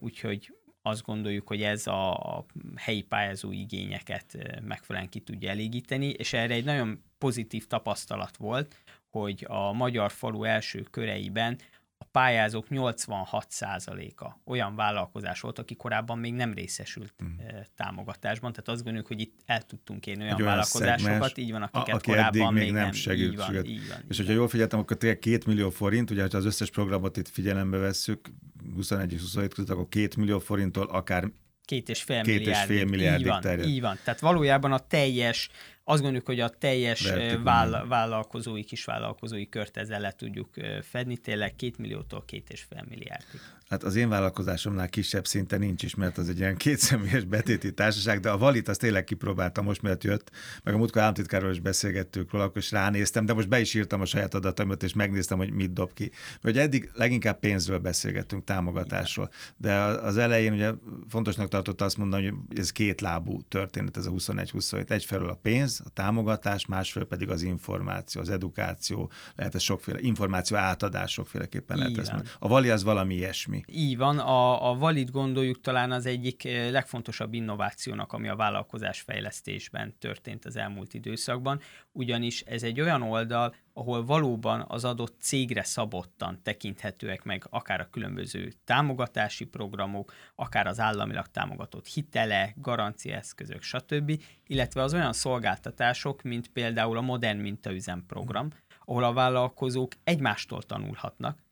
úgyhogy 0.01 0.55
azt 0.83 1.03
gondoljuk, 1.03 1.49
hogy 1.49 1.63
ez 1.63 1.87
a 1.87 2.47
helyi 2.77 3.03
pályázó 3.03 3.53
igényeket 3.53 4.39
megfelelően 4.63 5.11
ki 5.11 5.21
tudja 5.21 5.51
elégíteni, 5.51 6.07
és 6.07 6.33
erre 6.33 6.55
egy 6.55 6.65
nagyon 6.65 7.03
pozitív 7.19 7.67
tapasztalat 7.67 8.37
volt, 8.37 8.77
hogy 9.11 9.45
a 9.49 9.73
magyar 9.73 10.11
falu 10.11 10.45
első 10.45 10.81
köreiben 10.91 11.59
a 11.99 12.05
pályázók 12.05 12.67
86%-a 12.71 14.31
olyan 14.45 14.77
vállalkozás 14.77 15.41
volt, 15.41 15.59
aki 15.59 15.77
korábban 15.77 16.19
még 16.19 16.35
nem 16.35 16.53
részesült 16.53 17.15
mm. 17.25 17.29
támogatásban. 17.77 18.53
Tehát 18.53 18.69
azt 18.69 18.83
gondoljuk, 18.83 19.07
hogy 19.07 19.21
itt 19.21 19.41
el 19.47 19.63
tudtunk 19.63 20.07
érni 20.07 20.23
olyan, 20.23 20.35
olyan 20.35 20.47
vállalkozásokat, 20.47 21.13
szegmens, 21.13 21.33
így 21.37 21.53
van, 21.53 21.63
akiket 21.63 21.95
aki 21.95 22.11
korábban 22.11 22.53
még, 22.53 22.63
még 22.63 22.73
nem, 22.73 22.93
segült. 22.93 23.31
Így 23.31 23.37
van, 23.37 23.65
így 23.65 23.89
van, 23.89 23.99
és 24.09 24.17
hogyha 24.17 24.33
jól 24.33 24.49
figyeltem, 24.49 24.79
akkor 24.79 24.97
tényleg 24.97 25.19
két 25.19 25.47
millió 25.47 25.71
forint, 25.71 26.11
ugye 26.11 26.23
ha 26.31 26.37
az 26.37 26.45
összes 26.45 26.71
programot 26.71 27.17
itt 27.17 27.29
figyelembe 27.29 27.77
vesszük, 27.79 28.29
21 28.75 29.13
és 29.13 29.21
27 29.21 29.55
között, 29.55 29.71
akkor 29.71 29.89
két 29.89 30.17
millió 30.17 30.39
forinttól 30.39 30.87
akár 30.87 31.31
két 31.65 31.89
és 31.89 32.03
fél 32.03 32.23
két 32.23 32.39
milliárdig. 32.39 32.71
És 32.71 32.77
fél 32.77 32.85
milliárdig 32.85 33.27
így 33.27 33.33
van, 33.33 33.41
terjed. 33.41 33.67
így 33.67 33.81
van. 33.81 33.99
Tehát 34.05 34.21
valójában 34.21 34.73
a 34.73 34.79
teljes 34.79 35.51
azt 35.89 36.01
gondoljuk, 36.01 36.27
hogy 36.27 36.41
a 36.41 36.49
teljes 36.49 37.13
váll- 37.43 37.87
vállalkozói, 37.89 38.65
kisvállalkozói 38.65 39.49
kört 39.49 39.77
ezzel 39.77 40.01
le 40.01 40.13
tudjuk 40.13 40.49
fedni, 40.83 41.17
tényleg 41.17 41.57
két 41.57 41.79
milliótól 41.79 42.25
két 42.25 42.51
és 42.51 42.63
fél 42.69 42.85
milliárdig. 42.89 43.41
Hát 43.69 43.83
az 43.83 43.97
én 43.97 44.09
vállalkozásomnál 44.09 44.89
kisebb 44.89 45.27
szinte 45.27 45.57
nincs 45.57 45.83
is, 45.83 45.95
mert 45.95 46.19
az 46.19 46.29
egy 46.29 46.39
ilyen 46.39 46.57
kétszemélyes 46.57 47.25
betéti 47.25 47.75
társaság, 47.75 48.21
de 48.21 48.31
a 48.31 48.39
Valit 48.39 48.69
azt 48.69 48.81
tényleg 48.81 49.05
kipróbáltam 49.05 49.65
most, 49.65 49.83
mert 49.83 50.05
jött, 50.05 50.31
meg 50.63 50.75
a 50.75 50.77
múltkor 50.77 51.01
államtitkárról 51.01 51.51
is 51.51 51.61
beszélgettük 51.61 52.33
róla, 52.33 52.45
akkor 52.45 52.57
is 52.57 52.71
ránéztem, 52.71 53.27
de 53.27 53.33
most 53.33 53.49
be 53.49 53.61
is 53.61 53.75
írtam 53.75 54.01
a 54.01 54.05
saját 54.05 54.35
adataimat, 54.35 54.83
és 54.83 54.93
megnéztem, 54.93 55.39
hogy 55.39 55.51
mit 55.51 55.73
dob 55.73 55.93
ki. 55.93 56.11
Hogy 56.43 56.59
eddig 56.59 56.91
leginkább 56.95 57.39
pénzről 57.39 57.79
beszélgettünk, 57.79 58.45
támogatásról, 58.45 59.31
de 59.57 59.75
az 59.83 60.17
elején 60.17 60.53
ugye 60.53 60.71
fontosnak 61.09 61.49
tartott 61.49 61.81
azt 61.81 61.97
mondani, 61.97 62.27
hogy 62.27 62.59
ez 62.59 62.73
két 62.73 63.01
lábú 63.01 63.43
történet, 63.49 63.97
ez 63.97 64.07
a 64.07 64.11
21-27. 64.11 64.91
Egyfelől 64.91 65.29
a 65.29 65.39
pénz, 65.43 65.76
a 65.85 65.91
támogatás, 65.91 66.67
másfelől 66.67 67.09
pedig 67.09 67.31
az 67.31 67.43
információ, 67.43 68.21
az 68.21 68.31
edukáció, 68.31 69.11
lehet 69.35 69.55
ez 69.55 69.63
sokféle, 69.63 70.01
információ 70.01 70.57
átadás 70.57 71.13
sokféleképpen 71.13 71.79
lehet 71.79 71.99
ez. 71.99 72.11
A 72.39 72.49
Vali 72.49 72.71
az 72.71 72.83
valami 72.83 73.15
ilyesmi 73.15 73.57
mi. 73.57 73.63
Így 73.67 73.97
van, 73.97 74.19
a, 74.19 74.71
a 74.71 74.75
Valid 74.75 75.11
gondoljuk 75.11 75.61
talán 75.61 75.93
az 75.93 76.07
egyik 76.07 76.45
eh, 76.45 76.71
legfontosabb 76.71 77.35
innovációnak, 77.35 78.13
ami 78.13 78.29
a 78.29 78.37
vállalkozás 78.37 79.01
fejlesztésben 79.01 79.95
történt 79.99 80.45
az 80.45 80.57
elmúlt 80.57 80.95
időszakban, 80.95 81.61
ugyanis 81.93 82.41
ez 82.41 82.63
egy 82.63 82.81
olyan 82.81 83.03
oldal, 83.03 83.55
ahol 83.79 84.05
valóban 84.05 84.65
az 84.69 84.85
adott 84.85 85.17
cégre 85.21 85.63
szabottan 85.63 86.41
tekinthetőek 86.43 87.25
meg 87.25 87.47
akár 87.51 87.81
a 87.81 87.91
különböző 87.91 88.53
támogatási 88.65 89.45
programok, 89.45 90.13
akár 90.35 90.67
az 90.67 90.81
államilag 90.81 91.27
támogatott 91.27 91.87
hitele, 91.87 92.53
garanciaeszközök, 92.57 93.63
stb., 93.63 94.23
illetve 94.47 94.83
az 94.83 94.95
olyan 94.95 95.13
szolgáltatások, 95.13 96.23
mint 96.23 96.49
például 96.49 96.97
a 96.97 97.01
modern 97.01 97.39
mintaüzem 97.39 98.05
program, 98.07 98.49
ahol 98.85 99.05
a 99.05 99.13
vállalkozók 99.13 99.93
egymástól 100.05 100.63
tanulhatnak, 100.63 101.43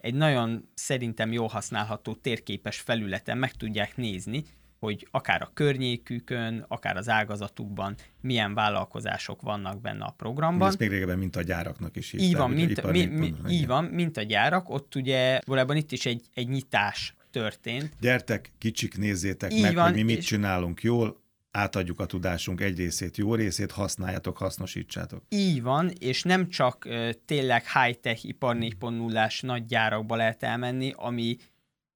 egy 0.00 0.14
nagyon 0.14 0.68
szerintem 0.74 1.32
jól 1.32 1.48
használható 1.48 2.14
térképes 2.14 2.80
felületen 2.80 3.38
meg 3.38 3.52
tudják 3.52 3.96
nézni, 3.96 4.44
hogy 4.78 5.08
akár 5.10 5.42
a 5.42 5.50
környékükön, 5.54 6.64
akár 6.68 6.96
az 6.96 7.08
ágazatukban 7.08 7.94
milyen 8.20 8.54
vállalkozások 8.54 9.42
vannak 9.42 9.80
benne 9.80 10.04
a 10.04 10.14
programban. 10.16 10.68
Ez 10.68 10.76
még 10.76 10.88
régebben, 10.88 11.18
mint 11.18 11.36
a 11.36 11.42
gyáraknak 11.42 11.96
is 11.96 12.10
hívták. 12.10 12.28
Így 12.28 12.36
van, 12.36 12.50
mint, 12.50 12.90
mi, 12.90 13.04
mi, 13.04 13.34
így 13.48 13.66
van, 13.66 13.84
mint 13.84 14.16
a 14.16 14.22
gyárak, 14.22 14.70
ott 14.70 14.94
ugye 14.94 15.40
valójában 15.44 15.76
itt 15.76 15.92
is 15.92 16.06
egy, 16.06 16.24
egy 16.34 16.48
nyitás 16.48 17.14
történt. 17.30 17.92
Gyertek, 18.00 18.52
kicsik, 18.58 18.98
nézzétek 18.98 19.52
így 19.52 19.62
meg, 19.62 19.74
van, 19.74 19.84
hogy 19.84 19.94
mi 19.94 20.02
mit 20.02 20.24
csinálunk 20.24 20.82
jól, 20.82 21.24
átadjuk 21.50 22.00
a 22.00 22.06
tudásunk 22.06 22.60
egy 22.60 22.76
részét, 22.76 23.16
jó 23.16 23.34
részét, 23.34 23.70
használjátok, 23.70 24.36
hasznosítsátok. 24.36 25.22
Így 25.28 25.62
van, 25.62 25.90
és 25.98 26.22
nem 26.22 26.48
csak 26.48 26.84
uh, 26.88 27.10
tényleg 27.24 27.64
high-tech 27.72 28.24
ipar 28.24 28.56
4.0-ás 28.56 29.40
nagy 29.40 29.66
gyárakba 29.66 30.16
lehet 30.16 30.42
elmenni, 30.42 30.92
ami 30.96 31.36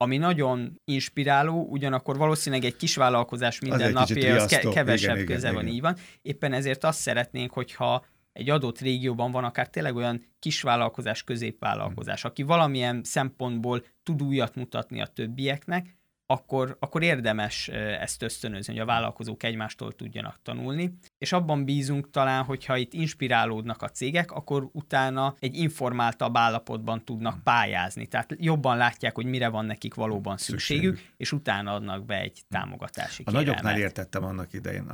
ami 0.02 0.16
nagyon 0.16 0.80
inspiráló, 0.84 1.66
ugyanakkor 1.70 2.16
valószínűleg 2.16 2.64
egy 2.64 2.76
kis 2.76 2.96
vállalkozás 2.96 3.60
minden 3.60 3.92
napja, 3.92 4.46
ke- 4.46 4.68
kevesebb 4.68 5.14
igen, 5.14 5.26
köze 5.26 5.38
igen, 5.38 5.54
van, 5.54 5.62
igen. 5.62 5.74
így 5.74 5.80
van. 5.80 5.96
Éppen 6.22 6.52
ezért 6.52 6.84
azt 6.84 7.00
szeretnénk, 7.00 7.52
hogyha 7.52 8.04
egy 8.32 8.50
adott 8.50 8.78
régióban 8.78 9.30
van 9.30 9.44
akár 9.44 9.68
tényleg 9.68 9.96
olyan 9.96 10.24
kisvállalkozás, 10.38 11.24
középvállalkozás, 11.24 12.24
aki 12.24 12.42
valamilyen 12.42 13.02
szempontból 13.04 13.84
tud 14.02 14.22
újat 14.22 14.54
mutatni 14.54 15.00
a 15.00 15.06
többieknek, 15.06 15.96
akkor, 16.30 16.76
akkor 16.78 17.02
érdemes 17.02 17.68
ezt 17.68 18.22
ösztönözni, 18.22 18.72
hogy 18.72 18.82
a 18.82 18.86
vállalkozók 18.86 19.42
egymástól 19.42 19.92
tudjanak 19.92 20.38
tanulni, 20.42 20.94
és 21.18 21.32
abban 21.32 21.64
bízunk 21.64 22.10
talán, 22.10 22.44
hogyha 22.44 22.76
itt 22.76 22.92
inspirálódnak 22.92 23.82
a 23.82 23.88
cégek, 23.88 24.32
akkor 24.32 24.68
utána 24.72 25.34
egy 25.38 25.56
informáltabb 25.56 26.36
állapotban 26.36 27.04
tudnak 27.04 27.42
pályázni, 27.42 28.06
tehát 28.06 28.34
jobban 28.38 28.76
látják, 28.76 29.14
hogy 29.14 29.26
mire 29.26 29.48
van 29.48 29.64
nekik 29.64 29.94
valóban 29.94 30.36
szükségük, 30.36 30.96
Szükség. 30.96 31.14
és 31.16 31.32
utána 31.32 31.74
adnak 31.74 32.04
be 32.04 32.20
egy 32.20 32.42
támogatási 32.48 33.22
A 33.26 33.30
nagyoknál 33.30 33.78
értettem 33.78 34.24
annak 34.24 34.52
idején, 34.52 34.86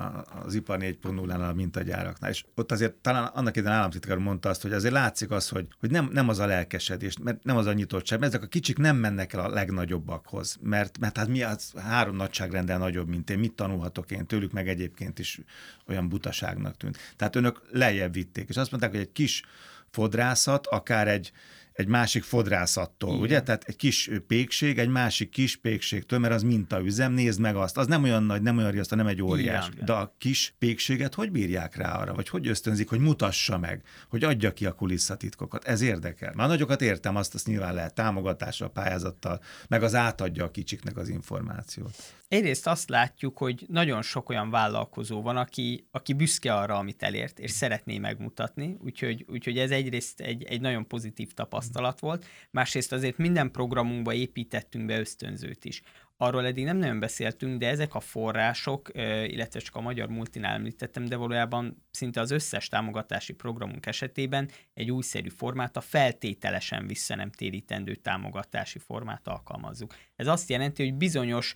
az 0.45 0.55
ipar 0.55 0.79
4.0-nál, 0.79 1.49
a 1.49 1.53
mintagyáraknál, 1.53 2.31
és 2.31 2.45
ott 2.55 2.73
azért 2.73 2.95
talán 2.95 3.25
annak 3.25 3.57
idején 3.57 3.77
államtitkár 3.77 4.17
mondta 4.17 4.49
azt, 4.49 4.63
hogy 4.63 4.73
azért 4.73 4.95
látszik 4.95 5.31
az, 5.31 5.49
hogy, 5.49 5.67
hogy 5.81 5.91
nem, 5.91 6.09
nem 6.13 6.29
az 6.29 6.39
a 6.39 6.47
lelkesedés, 6.47 7.17
mert 7.23 7.45
nem 7.45 7.57
az 7.57 7.67
a 7.67 7.73
nyitottság, 7.73 8.19
mert 8.19 8.33
ezek 8.33 8.47
a 8.47 8.49
kicsik 8.49 8.79
nem 8.79 8.97
mennek 8.97 9.33
el 9.33 9.41
a 9.41 9.49
legnagyobbakhoz, 9.49 10.59
mert, 10.61 10.99
mert 10.99 11.25
hát 11.27 11.35
mi 11.35 11.43
az 11.43 11.73
három 11.77 12.17
nagyságrendel 12.17 12.79
nagyobb, 12.79 13.09
mint 13.09 13.31
én, 13.31 13.39
mit 13.39 13.53
tanulhatok 13.53 14.11
én 14.11 14.27
tőlük, 14.27 14.53
meg 14.53 14.69
egyébként 14.69 15.19
is 15.19 15.41
olyan 15.89 16.09
butaságnak 16.09 16.77
tűnt. 16.77 16.99
Tehát 17.17 17.37
önök 17.37 17.63
lejjebb 17.71 18.13
vitték, 18.13 18.49
és 18.49 18.57
azt 18.57 18.71
mondták, 18.71 18.91
hogy 18.91 19.01
egy 19.01 19.13
kis 19.13 19.43
fodrászat, 19.91 20.67
akár 20.67 21.09
egy, 21.09 21.33
egy 21.77 21.87
másik 21.87 22.23
fodrászattól, 22.23 23.09
Igen. 23.09 23.23
ugye? 23.23 23.43
Tehát 23.43 23.65
egy 23.65 23.77
kis 23.77 24.11
pékség, 24.27 24.79
egy 24.79 24.89
másik 24.89 25.29
kis 25.29 25.57
pékségtől, 25.57 26.19
mert 26.19 26.35
az 26.35 26.43
mintaüzem, 26.43 27.13
nézd 27.13 27.41
meg 27.41 27.57
azt, 27.57 27.77
az 27.77 27.87
nem 27.87 28.03
olyan 28.03 28.23
nagy, 28.23 28.43
nem 28.43 28.57
olyan 28.57 28.71
riasztó, 28.71 28.97
nem 28.97 29.07
egy 29.07 29.23
óriás. 29.23 29.69
Igen. 29.73 29.85
De 29.85 29.93
a 29.93 30.15
kis 30.19 30.55
pékséget 30.59 31.15
hogy 31.15 31.31
bírják 31.31 31.77
rá 31.77 32.01
arra, 32.01 32.15
vagy 32.15 32.29
hogy 32.29 32.49
ösztönzik, 32.49 32.89
hogy 32.89 32.99
mutassa 32.99 33.59
meg, 33.59 33.83
hogy 34.09 34.25
adja 34.25 34.53
ki 34.53 34.67
a 34.67 34.73
kulisszatitkokat. 34.73 35.65
Ez 35.65 35.81
érdekel. 35.81 36.33
Már 36.37 36.49
nagyokat 36.49 36.83
értem, 36.83 37.17
azt, 37.17 37.35
azt 37.35 37.47
nyilván 37.47 37.75
lehet 37.75 37.95
támogatással, 37.95 38.71
pályázattal, 38.71 39.41
meg 39.69 39.83
az 39.83 39.95
átadja 39.95 40.45
a 40.45 40.51
kicsiknek 40.51 40.97
az 40.97 41.09
információt. 41.09 41.95
Egyrészt 42.29 42.67
azt 42.67 42.89
látjuk, 42.89 43.39
hogy 43.39 43.65
nagyon 43.69 44.03
sok 44.03 44.29
olyan 44.29 44.51
vállalkozó 44.51 45.23
van, 45.23 45.37
aki, 45.37 45.87
aki 45.91 46.13
büszke 46.13 46.55
arra, 46.55 46.77
amit 46.77 47.03
elért, 47.03 47.39
és 47.39 47.51
szeretné 47.51 47.99
megmutatni, 47.99 48.77
úgyhogy, 48.85 49.25
úgyhogy 49.29 49.59
ez 49.59 49.71
egyrészt 49.71 50.21
egy, 50.21 50.45
egy 50.45 50.61
nagyon 50.61 50.87
pozitív 50.87 51.33
tapasztalat 51.33 51.66
volt, 51.99 52.27
másrészt 52.51 52.93
azért 52.93 53.17
minden 53.17 53.51
programunkba 53.51 54.13
építettünk 54.13 54.87
be 54.87 54.99
ösztönzőt 54.99 55.65
is. 55.65 55.83
Arról 56.19 56.47
eddig 56.47 56.65
nem 56.65 56.77
nagyon 56.77 56.99
beszéltünk, 57.01 57.59
de 57.59 57.69
ezek 57.69 57.95
a 57.95 58.01
források, 58.01 58.91
illetve 59.27 59.61
csak 59.61 59.75
a 59.75 59.81
magyar 59.81 60.09
multinál 60.09 60.55
említettem, 60.55 61.05
de 61.05 61.17
valójában 61.17 61.87
szinte 61.91 62.21
az 62.21 62.31
összes 62.31 62.69
támogatási 62.69 63.33
programunk 63.33 63.87
esetében 63.87 64.51
egy 64.75 64.91
újszerű 64.91 65.29
formát, 65.29 65.77
a 65.77 65.81
feltételesen 65.81 66.87
vissza 66.87 67.15
nem 67.15 67.31
térítendő 67.31 67.95
támogatási 67.95 68.79
formát 68.79 69.29
alkalmazzuk. 69.29 69.95
Ez 70.17 70.27
azt 70.27 70.49
jelenti, 70.49 70.83
hogy 70.83 70.95
bizonyos 70.95 71.55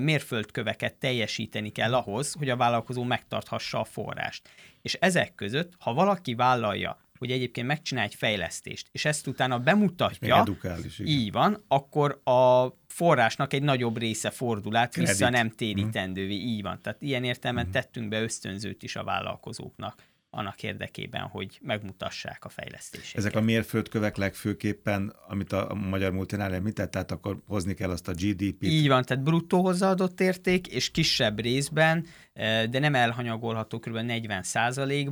mérföldköveket 0.00 0.94
teljesíteni 0.94 1.70
kell 1.70 1.94
ahhoz, 1.94 2.32
hogy 2.32 2.48
a 2.48 2.56
vállalkozó 2.56 3.02
megtarthassa 3.02 3.80
a 3.80 3.84
forrást. 3.84 4.48
És 4.82 4.94
ezek 4.94 5.34
között, 5.34 5.72
ha 5.78 5.94
valaki 5.94 6.34
vállalja, 6.34 6.98
hogy 7.18 7.30
egyébként 7.30 7.66
megcsinál 7.66 8.04
egy 8.04 8.14
fejlesztést, 8.14 8.88
és 8.92 9.04
ezt 9.04 9.26
utána 9.26 9.58
bemutatja, 9.58 10.36
edukál 10.36 10.84
is, 10.84 10.98
így 10.98 11.32
van, 11.32 11.64
akkor 11.68 12.20
a 12.24 12.68
forrásnak 12.86 13.52
egy 13.52 13.62
nagyobb 13.62 13.98
része 13.98 14.30
fordul 14.30 14.76
át, 14.76 14.94
vissza 14.94 15.30
nem 15.30 15.50
térítendővé, 15.50 16.34
így 16.34 16.62
van. 16.62 16.82
Tehát 16.82 17.02
ilyen 17.02 17.24
értelemben 17.24 17.66
uh-huh. 17.66 17.82
tettünk 17.82 18.08
be 18.08 18.22
ösztönzőt 18.22 18.82
is 18.82 18.96
a 18.96 19.04
vállalkozóknak 19.04 20.02
annak 20.34 20.62
érdekében, 20.62 21.22
hogy 21.22 21.58
megmutassák 21.62 22.44
a 22.44 22.48
fejlesztéseket. 22.48 23.16
Ezek 23.16 23.34
a 23.34 23.40
mérföldkövek 23.40 24.16
legfőképpen, 24.16 25.16
amit 25.28 25.52
a 25.52 25.74
magyar 25.74 26.12
multinál 26.12 26.54
említett, 26.54 26.90
tehát 26.90 27.10
akkor 27.10 27.38
hozni 27.46 27.74
kell 27.74 27.90
azt 27.90 28.08
a 28.08 28.12
GDP-t. 28.12 28.64
Így 28.64 28.88
van, 28.88 29.02
tehát 29.02 29.24
bruttó 29.24 29.62
hozzáadott 29.62 30.20
érték, 30.20 30.66
és 30.66 30.90
kisebb 30.90 31.40
részben 31.40 32.06
de 32.70 32.78
nem 32.78 32.94
elhanyagolható 32.94 33.78
kb. 33.78 33.96
40 33.96 34.42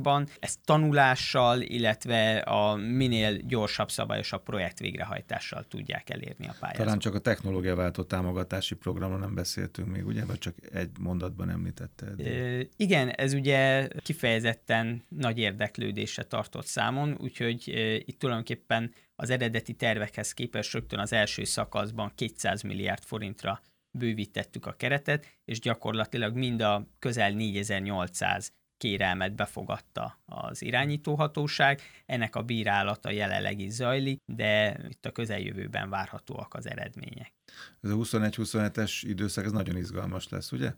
ban 0.01 0.27
Ezt 0.39 0.59
tanulással, 0.65 1.61
illetve 1.61 2.37
a 2.37 2.75
minél 2.75 3.37
gyorsabb, 3.37 3.91
szabályosabb 3.91 4.43
projekt 4.43 4.79
végrehajtással 4.79 5.65
tudják 5.67 6.09
elérni 6.09 6.47
a 6.47 6.55
pályázók. 6.59 6.83
Talán 6.85 6.99
csak 6.99 7.15
a 7.15 7.19
technológia 7.19 7.75
váltó 7.75 8.03
támogatási 8.03 8.75
programról 8.75 9.19
nem 9.19 9.35
beszéltünk 9.35 9.87
még, 9.87 10.05
ugye? 10.05 10.25
Vagy 10.25 10.37
csak 10.37 10.55
egy 10.73 10.89
mondatban 10.99 11.49
említetted? 11.49 12.19
E, 12.19 12.67
igen, 12.77 13.09
ez 13.09 13.33
ugye 13.33 13.87
kifejezetten 13.97 15.03
nagy 15.15 15.37
érdeklődésre 15.37 16.23
tartott 16.23 16.65
számon, 16.65 17.17
úgyhogy 17.19 17.67
itt 18.05 18.19
tulajdonképpen 18.19 18.93
az 19.15 19.29
eredeti 19.29 19.73
tervekhez 19.73 20.33
képest 20.33 20.73
rögtön 20.73 20.99
az 20.99 21.13
első 21.13 21.43
szakaszban 21.43 22.11
200 22.15 22.61
milliárd 22.61 23.03
forintra 23.03 23.61
bővítettük 23.97 24.65
a 24.65 24.75
keretet, 24.75 25.25
és 25.45 25.59
gyakorlatilag 25.59 26.35
mind 26.35 26.61
a 26.61 26.87
közel 26.99 27.31
4800 27.31 28.53
kérelmet 28.77 29.35
befogadta 29.35 30.19
az 30.25 30.61
irányítóhatóság. 30.61 31.81
Ennek 32.05 32.35
a 32.35 32.41
bírálata 32.41 33.09
jelenleg 33.09 33.59
is 33.59 33.71
zajlik, 33.71 34.21
de 34.25 34.79
itt 34.89 35.05
a 35.05 35.11
közeljövőben 35.11 35.89
várhatóak 35.89 36.53
az 36.53 36.67
eredmények. 36.67 37.33
Ez 37.81 37.89
a 37.89 37.95
21-27-es 37.95 39.01
időszak, 39.01 39.45
ez 39.45 39.51
nagyon 39.51 39.77
izgalmas 39.77 40.29
lesz, 40.29 40.51
ugye? 40.51 40.73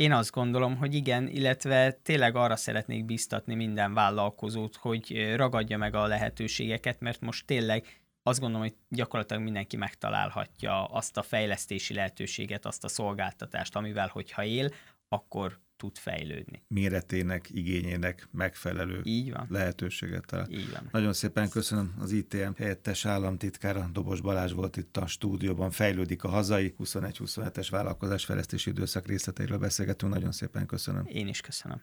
Én 0.00 0.12
azt 0.12 0.30
gondolom, 0.30 0.76
hogy 0.76 0.94
igen, 0.94 1.28
illetve 1.28 1.92
tényleg 1.92 2.36
arra 2.36 2.56
szeretnék 2.56 3.04
biztatni 3.04 3.54
minden 3.54 3.94
vállalkozót, 3.94 4.76
hogy 4.76 5.34
ragadja 5.36 5.78
meg 5.78 5.94
a 5.94 6.06
lehetőségeket, 6.06 7.00
mert 7.00 7.20
most 7.20 7.46
tényleg 7.46 8.02
azt 8.22 8.40
gondolom, 8.40 8.66
hogy 8.66 8.76
gyakorlatilag 8.88 9.42
mindenki 9.42 9.76
megtalálhatja 9.76 10.84
azt 10.84 11.16
a 11.16 11.22
fejlesztési 11.22 11.94
lehetőséget, 11.94 12.66
azt 12.66 12.84
a 12.84 12.88
szolgáltatást, 12.88 13.76
amivel, 13.76 14.08
hogyha 14.12 14.44
él, 14.44 14.70
akkor 15.12 15.58
tud 15.76 15.98
fejlődni. 15.98 16.62
Méretének, 16.68 17.48
igényének 17.50 18.28
megfelelő 18.30 19.00
Így 19.04 19.32
van. 19.32 19.46
lehetőséget 19.50 20.26
talál. 20.26 20.50
Így 20.50 20.70
van. 20.72 20.88
Nagyon 20.92 21.12
szépen 21.12 21.48
köszönöm 21.48 21.94
az 21.98 22.12
ITM 22.12 22.50
helyettes 22.56 23.04
államtitkára, 23.04 23.88
Dobos 23.92 24.20
Balázs 24.20 24.52
volt 24.52 24.76
itt 24.76 24.96
a 24.96 25.06
stúdióban, 25.06 25.70
fejlődik 25.70 26.24
a 26.24 26.28
hazai 26.28 26.74
21-27-es 26.78 27.66
vállalkozás 27.70 28.24
fejlesztési 28.24 28.70
időszak 28.70 29.06
részleteiről 29.06 29.58
beszélgetünk. 29.58 30.12
Nagyon 30.12 30.32
szépen 30.32 30.66
köszönöm. 30.66 31.06
Én 31.06 31.28
is 31.28 31.40
köszönöm. 31.40 31.82